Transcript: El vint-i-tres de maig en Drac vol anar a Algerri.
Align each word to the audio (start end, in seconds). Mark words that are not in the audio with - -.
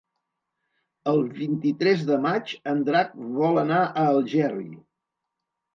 El 1.11 1.21
vint-i-tres 1.41 2.07
de 2.09 2.19
maig 2.25 2.57
en 2.75 2.83
Drac 2.91 3.15
vol 3.45 3.65
anar 3.67 3.87
a 3.87 4.11
Algerri. 4.17 4.71